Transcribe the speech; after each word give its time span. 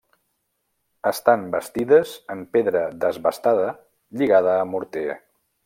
Estan 1.09 1.43
bastides 1.55 2.13
en 2.37 2.41
pedra 2.57 2.81
desbastada 3.05 3.69
lligada 4.21 4.57
amb 4.65 4.79
morter. 4.79 5.07